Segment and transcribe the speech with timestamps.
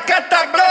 [0.00, 0.69] Zacata Blanc.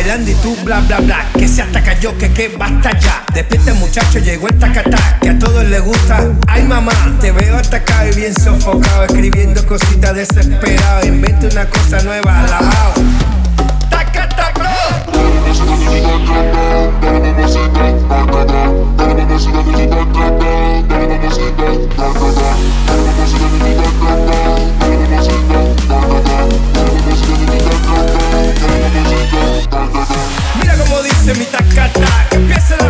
[0.00, 1.26] Bailando y tú bla bla bla.
[1.36, 3.24] Que se ataca yo, que que basta ya.
[3.34, 6.28] Despierta muchacho, llegó el tacatá Que a todos les gusta.
[6.46, 11.06] Ay mamá, te veo atacado y bien sofocado Escribiendo cositas desesperado.
[11.06, 12.58] Inventa una cosa nueva, la
[31.38, 32.89] Me taca, taca, pensa na